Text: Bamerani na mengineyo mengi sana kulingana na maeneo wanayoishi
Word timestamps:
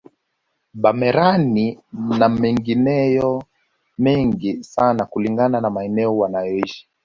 Bamerani 0.83 1.79
na 2.19 2.29
mengineyo 2.29 3.43
mengi 3.97 4.63
sana 4.63 5.05
kulingana 5.05 5.61
na 5.61 5.69
maeneo 5.69 6.17
wanayoishi 6.17 6.87